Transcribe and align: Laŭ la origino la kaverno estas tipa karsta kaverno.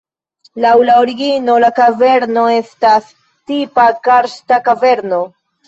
Laŭ 0.63 0.69
la 0.89 0.95
origino 1.01 1.57
la 1.65 1.69
kaverno 1.81 2.47
estas 2.55 3.13
tipa 3.53 3.89
karsta 4.11 4.63
kaverno. 4.71 5.25